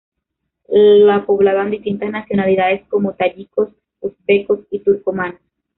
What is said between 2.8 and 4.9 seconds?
como tayikos, uzbekos y